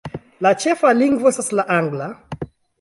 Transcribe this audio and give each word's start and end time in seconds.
La 0.45 0.51
ĉefa 0.63 0.93
lingvo 1.03 1.29
estas 1.35 1.53
la 1.61 1.69
Angla. 1.79 2.11